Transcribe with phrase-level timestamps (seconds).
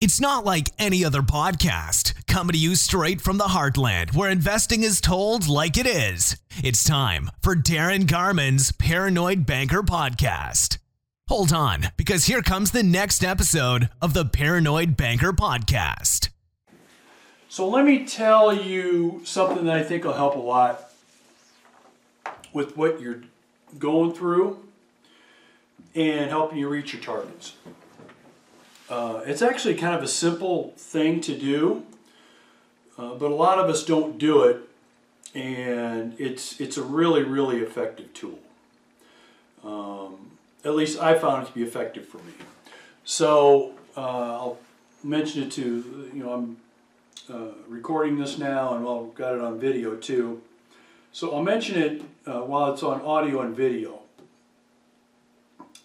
[0.00, 4.82] It's not like any other podcast, coming to you straight from the heartland where investing
[4.82, 6.38] is told like it is.
[6.64, 10.78] It's time for Darren Garman's Paranoid Banker Podcast.
[11.28, 16.30] Hold on, because here comes the next episode of the Paranoid Banker Podcast.
[17.50, 20.92] So let me tell you something that I think will help a lot
[22.54, 23.20] with what you're
[23.78, 24.64] going through
[25.94, 27.52] and helping you reach your targets.
[28.90, 31.84] Uh, it's actually kind of a simple thing to do,
[32.98, 34.68] uh, but a lot of us don't do it,
[35.32, 38.40] and it's it's a really really effective tool.
[39.62, 40.32] Um,
[40.64, 42.32] at least I found it to be effective for me.
[43.04, 44.58] So uh, I'll
[45.04, 46.56] mention it to you know I'm
[47.32, 50.42] uh, recording this now, and well, got it on video too.
[51.12, 54.00] So I'll mention it uh, while it's on audio and video.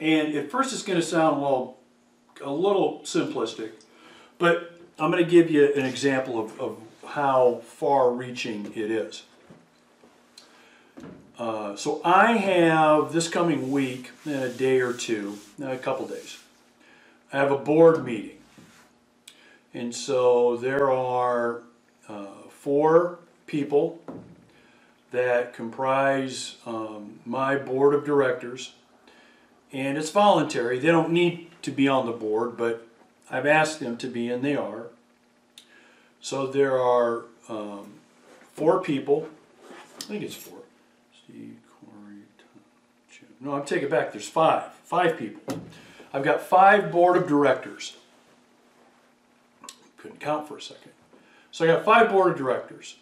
[0.00, 1.76] And at first, it's going to sound well
[2.42, 3.72] a little simplistic,
[4.38, 9.22] but I'm going to give you an example of, of how far-reaching it is.
[11.38, 16.38] Uh, so I have this coming week, in a day or two, a couple days.
[17.32, 18.38] I have a board meeting,
[19.72, 21.62] and so there are
[22.08, 24.00] uh, four people
[25.10, 28.74] that comprise um, my board of directors,
[29.72, 30.78] and it's voluntary.
[30.78, 32.86] They don't need to be on the board, but
[33.30, 34.88] I've asked them to be, and they are.
[36.20, 37.94] So there are um,
[38.52, 39.28] four people.
[39.98, 40.58] I think it's four.
[41.24, 42.62] Steve, Corey, Tom,
[43.10, 43.28] Jim.
[43.40, 44.12] No, I'm taking it back.
[44.12, 44.72] There's five.
[44.84, 45.58] Five people.
[46.12, 47.96] I've got five board of directors.
[49.96, 50.92] Couldn't count for a second.
[51.50, 52.96] So I got five board of directors,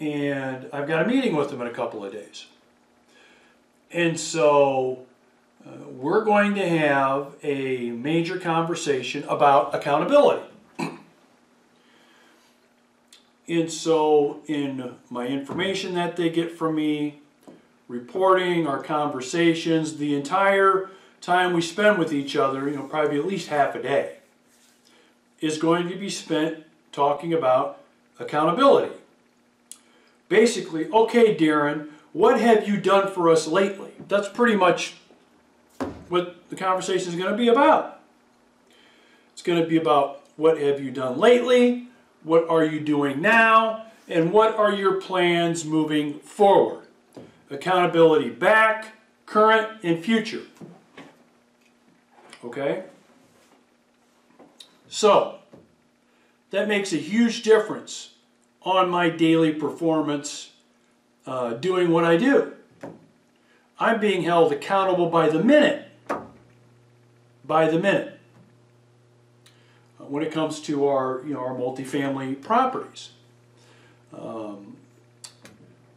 [0.00, 2.46] and I've got a meeting with them in a couple of days.
[3.92, 5.06] And so
[5.66, 10.42] uh, we're going to have a major conversation about accountability.
[13.48, 17.20] and so, in my information that they get from me,
[17.88, 20.90] reporting, our conversations, the entire
[21.20, 24.16] time we spend with each other, you know, probably at least half a day,
[25.40, 27.80] is going to be spent talking about
[28.18, 28.94] accountability.
[30.28, 33.92] Basically, okay, Darren, what have you done for us lately?
[34.08, 34.94] That's pretty much
[36.12, 38.02] what the conversation is going to be about.
[39.32, 41.88] It's going to be about what have you done lately,
[42.22, 46.86] what are you doing now, and what are your plans moving forward.
[47.50, 48.88] Accountability back,
[49.24, 50.42] current, and future.
[52.44, 52.84] Okay?
[54.88, 55.38] So,
[56.50, 58.10] that makes a huge difference
[58.60, 60.50] on my daily performance
[61.26, 62.52] uh, doing what I do.
[63.78, 65.88] I'm being held accountable by the minute.
[67.44, 68.18] By the minute.
[70.00, 73.10] Uh, when it comes to our, you know, our multifamily properties.
[74.16, 74.76] Um,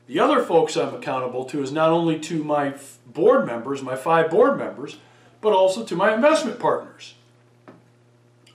[0.08, 2.76] the other folks I'm accountable to is not only to my
[3.08, 4.98] board members, my five board members,
[5.42, 7.16] but also to my investment partners.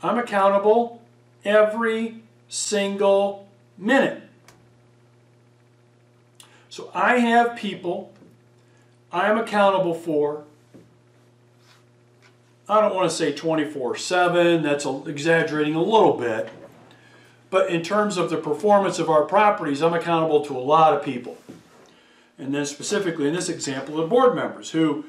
[0.02, 1.02] I'm accountable
[1.44, 4.22] every single minute.
[6.68, 8.12] So I have people
[9.12, 10.44] I am accountable for.
[12.70, 16.50] I don't want to say 24 7, that's exaggerating a little bit.
[17.50, 21.04] But in terms of the performance of our properties, I'm accountable to a lot of
[21.04, 21.36] people.
[22.38, 25.04] And then, specifically in this example, the board members who,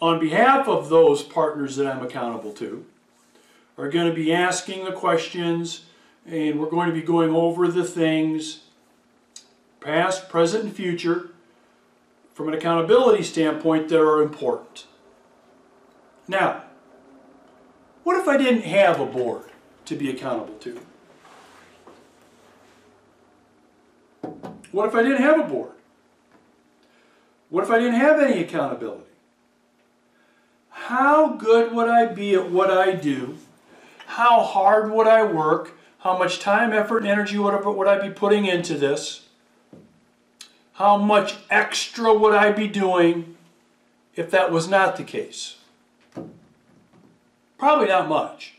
[0.00, 2.86] on behalf of those partners that I'm accountable to,
[3.76, 5.84] are going to be asking the questions
[6.24, 8.60] and we're going to be going over the things,
[9.80, 11.28] past, present, and future,
[12.32, 14.86] from an accountability standpoint that are important.
[16.26, 16.64] Now,
[18.04, 19.50] what if I didn't have a board
[19.86, 20.80] to be accountable to?
[24.70, 25.72] What if I didn't have a board?
[27.48, 29.04] What if I didn't have any accountability?
[30.70, 33.38] How good would I be at what I do?
[34.06, 35.72] How hard would I work?
[36.00, 39.28] How much time, effort, and energy would I, be putting into this?
[40.74, 43.36] How much extra would I be doing
[44.14, 45.56] if that was not the case?
[47.64, 48.56] Probably not much.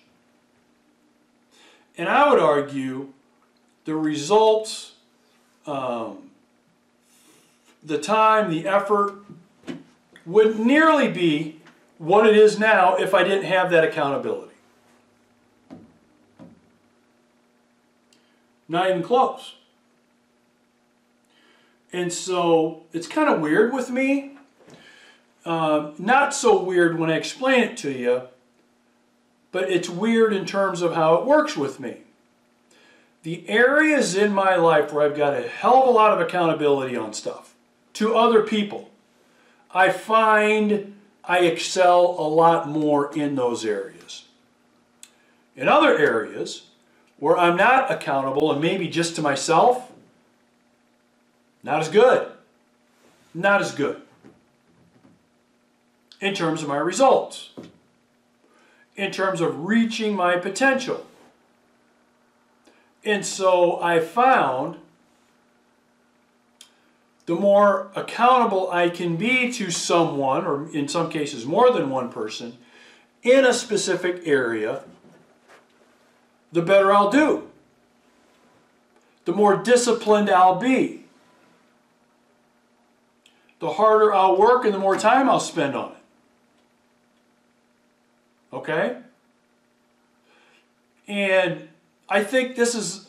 [1.96, 3.14] And I would argue
[3.84, 4.96] the results,
[5.68, 6.32] um,
[7.84, 9.14] the time, the effort
[10.26, 11.62] would nearly be
[12.00, 14.56] what it is now if I didn't have that accountability.
[18.68, 19.54] Not even close.
[21.94, 24.32] And so it's kind of weird with me.
[25.46, 28.24] Uh, not so weird when I explain it to you,
[29.56, 32.00] but it's weird in terms of how it works with me.
[33.24, 36.98] The areas in my life where I've got a hell of a lot of accountability
[36.98, 37.56] on stuff
[37.94, 38.90] to other people,
[39.74, 44.26] I find I excel a lot more in those areas.
[45.56, 46.64] In other areas
[47.18, 49.90] where I'm not accountable and maybe just to myself,
[51.64, 52.28] not as good.
[53.34, 54.02] Not as good
[56.20, 57.52] in terms of my results,
[58.96, 61.06] in terms of reaching my potential.
[63.04, 64.78] And so I found
[67.26, 72.10] the more accountable I can be to someone, or in some cases more than one
[72.10, 72.58] person,
[73.24, 74.84] in a specific area,
[76.52, 77.50] the better I'll do.
[79.26, 81.06] The more disciplined I'll be.
[83.60, 85.98] The harder I'll work and the more time I'll spend on it.
[88.68, 88.98] Okay?
[91.08, 91.68] And
[92.10, 93.08] I think this is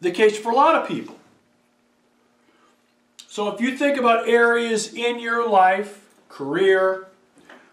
[0.00, 1.16] the case for a lot of people.
[3.26, 7.08] So if you think about areas in your life, career,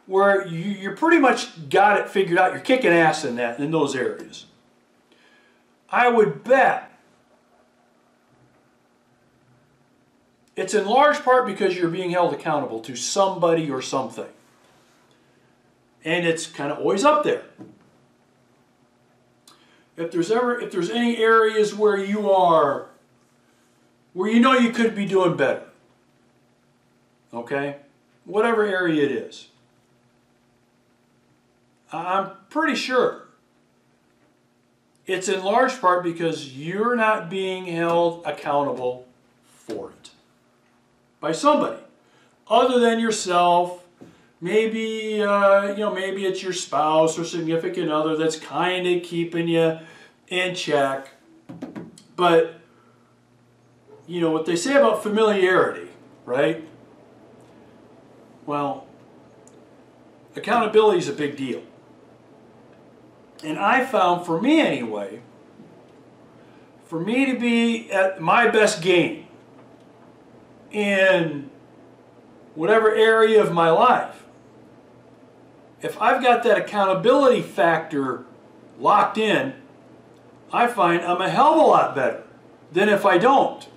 [0.08, 3.70] where you, you pretty much got it figured out, you're kicking ass in that in
[3.70, 4.48] those areas.
[5.90, 6.92] I would bet
[10.56, 14.28] it's in large part because you're being held accountable to somebody or something.
[16.06, 17.44] And it's kind of always up there.
[19.96, 22.90] If there's ever if there's any areas where you are
[24.14, 25.64] where you know you could be doing better.
[27.34, 27.78] Okay?
[28.26, 29.50] Whatever area it is.
[31.92, 33.28] I'm pretty sure
[35.06, 39.06] it's in large part because you're not being held accountable
[39.44, 40.12] for it
[41.20, 41.82] by somebody
[42.48, 43.83] other than yourself.
[44.44, 49.48] Maybe uh, you know, maybe it's your spouse or significant other that's kind of keeping
[49.48, 49.80] you
[50.28, 51.12] in check.
[52.18, 52.60] But
[54.06, 55.88] you know what they say about familiarity,
[56.26, 56.68] right?
[58.46, 58.86] Well,
[60.36, 61.64] accountability is a big deal.
[63.46, 65.22] And I found, for me anyway,
[66.84, 69.26] for me to be at my best game
[70.70, 71.50] in
[72.56, 74.23] whatever area of my life,
[75.84, 78.24] if I've got that accountability factor
[78.80, 79.54] locked in,
[80.52, 82.24] I find I'm a hell of a lot better
[82.72, 83.68] than if I don't.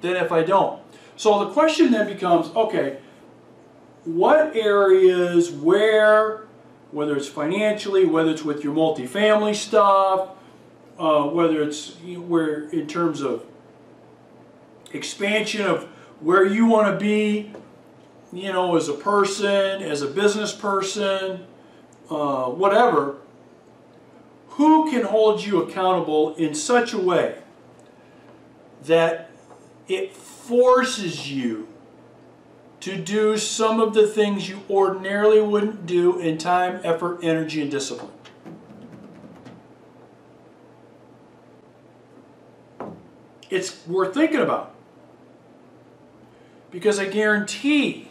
[0.00, 0.80] Than if I don't.
[1.16, 2.98] So the question then becomes, okay,
[4.04, 6.46] what areas, where,
[6.90, 10.30] whether it's financially, whether it's with your multifamily stuff,
[10.98, 13.44] uh, whether it's where in terms of
[14.92, 15.84] expansion of
[16.20, 17.52] where you want to be,
[18.32, 21.46] you know, as a person, as a business person,
[22.10, 23.16] uh, whatever,
[24.50, 27.38] who can hold you accountable in such a way
[28.84, 29.30] that
[29.88, 31.68] it forces you
[32.80, 37.70] to do some of the things you ordinarily wouldn't do in time, effort, energy, and
[37.70, 38.12] discipline.
[43.50, 44.74] It's worth thinking about.
[46.70, 48.08] Because I guarantee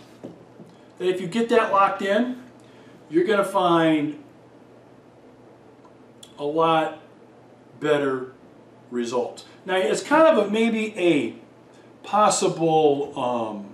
[0.97, 2.41] that if you get that locked in,
[3.09, 4.21] you're going to find
[6.37, 6.99] a lot
[7.79, 8.33] better
[8.91, 9.45] results.
[9.65, 11.35] Now, it's kind of a maybe a
[12.03, 13.69] possible um,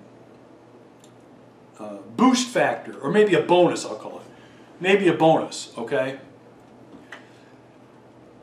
[1.80, 4.26] uh, boost factor, or maybe a bonus, I'll call it.
[4.80, 6.20] Maybe a bonus, okay?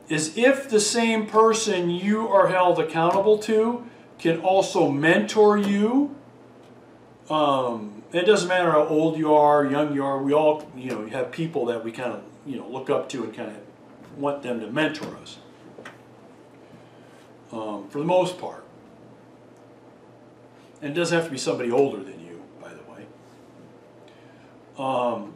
[0.07, 3.85] Is if the same person you are held accountable to
[4.19, 6.15] can also mentor you.
[7.29, 10.21] Um, it doesn't matter how old you are, young you are.
[10.21, 13.23] We all, you know, have people that we kind of, you know, look up to
[13.23, 13.57] and kind of
[14.17, 15.37] want them to mentor us.
[17.51, 18.63] Um, for the most part.
[20.81, 23.05] And it doesn't have to be somebody older than you, by the way.
[24.77, 25.33] Um,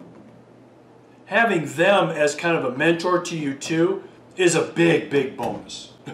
[1.25, 4.03] having them as kind of a mentor to you too
[4.35, 5.93] is a big, big bonus.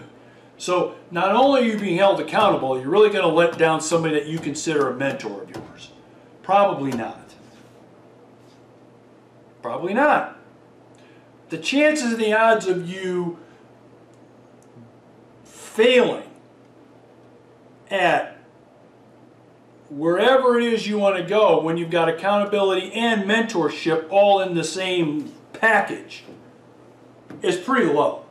[0.58, 4.14] so not only are you being held accountable, you're really going to let down somebody
[4.14, 5.89] that you consider a mentor of yours.
[6.50, 7.30] Probably not.
[9.62, 10.36] Probably not.
[11.48, 13.38] The chances and the odds of you
[15.44, 16.28] failing
[17.88, 18.36] at
[19.90, 24.54] wherever it is you want to go when you've got accountability and mentorship all in
[24.54, 26.24] the same package
[27.42, 28.24] is pretty low.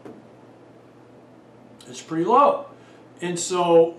[1.87, 2.65] It's pretty low.
[3.21, 3.95] And so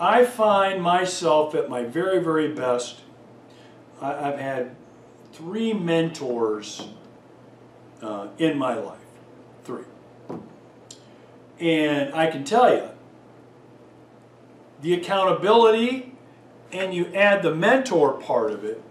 [0.00, 3.02] I find myself at my very, very best.
[4.00, 4.76] I've had
[5.32, 6.86] three mentors
[8.02, 8.98] uh, in my life.
[9.64, 9.84] Three.
[11.58, 12.88] And I can tell you,
[14.82, 16.14] the accountability
[16.72, 18.82] and you add the mentor part of it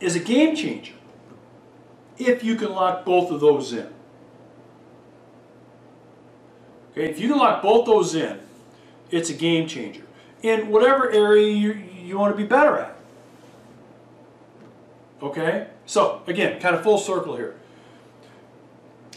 [0.00, 0.94] is a game changer
[2.18, 3.88] if you can lock both of those in.
[6.92, 8.38] Okay, if you can lock both those in,
[9.10, 10.04] it's a game changer
[10.42, 12.91] in whatever area you, you want to be better at.
[15.22, 15.68] Okay?
[15.86, 17.54] So, again, kind of full circle here.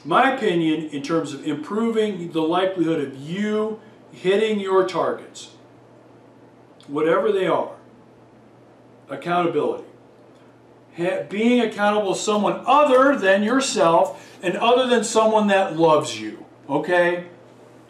[0.04, 3.80] My opinion in terms of improving the likelihood of you
[4.12, 5.56] hitting your targets,
[6.88, 7.76] whatever they are,
[9.10, 9.86] accountability.
[11.30, 16.46] being accountable to someone other than yourself and other than someone that loves you.
[16.70, 17.26] Okay?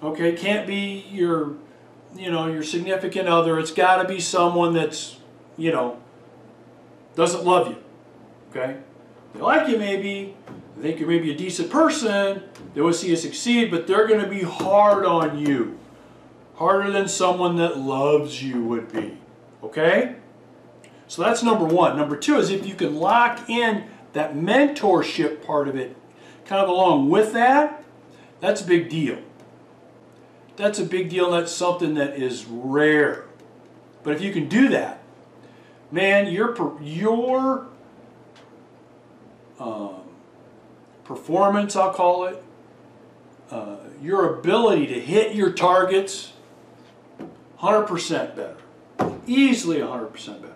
[0.01, 1.55] Okay, can't be your
[2.15, 3.60] you know, your significant other.
[3.60, 5.17] It's got to be someone that's,
[5.57, 6.00] you know,
[7.15, 7.77] doesn't love you.
[8.55, 8.77] Okay?
[9.33, 10.35] They like you maybe,
[10.77, 12.43] they think you're maybe a decent person,
[12.74, 15.77] they want to see you succeed, but they're going to be hard on you.
[16.55, 19.17] Harder than someone that loves you would be.
[19.62, 20.15] Okay?
[21.07, 21.97] So that's number one.
[21.97, 25.97] Number two is if you can lock in that mentorship part of it
[26.45, 27.83] kind of along with that,
[28.39, 29.19] that's a big deal.
[30.55, 31.31] That's a big deal.
[31.31, 33.25] That's something that is rare.
[34.03, 35.03] But if you can do that,
[35.91, 37.67] man, your your
[39.59, 40.01] um,
[41.03, 42.43] performance, I'll call it,
[43.51, 46.33] uh, your ability to hit your targets,
[47.59, 48.57] 100% better.
[49.27, 50.53] Easily 100% better.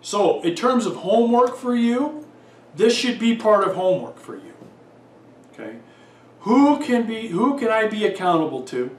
[0.00, 2.26] So, in terms of homework for you,
[2.74, 4.54] this should be part of homework for you.
[5.52, 5.76] Okay?
[6.40, 8.96] Who can be who can I be accountable to?